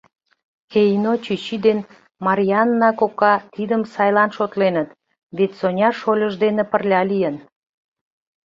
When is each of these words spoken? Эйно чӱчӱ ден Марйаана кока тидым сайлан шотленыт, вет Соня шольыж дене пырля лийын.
Эйно 0.81 1.13
чӱчӱ 1.25 1.55
ден 1.65 1.79
Марйаана 2.25 2.89
кока 2.99 3.33
тидым 3.53 3.81
сайлан 3.93 4.29
шотленыт, 4.37 4.89
вет 5.37 5.51
Соня 5.59 5.89
шольыж 5.99 6.33
дене 6.43 6.63
пырля 6.71 7.01
лийын. 7.11 7.35